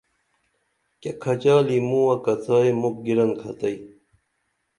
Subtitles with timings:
[1.01, 3.75] کیہ کھچالی موں کڅائی مُکھ گِرن کھتئی